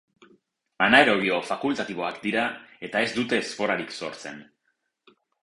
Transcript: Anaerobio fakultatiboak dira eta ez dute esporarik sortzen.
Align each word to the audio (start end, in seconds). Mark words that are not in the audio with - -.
Anaerobio 0.85 1.37
fakultatiboak 1.49 2.17
dira 2.23 2.47
eta 2.89 3.03
ez 3.09 3.13
dute 3.19 3.41
esporarik 3.43 3.95
sortzen. 4.01 4.43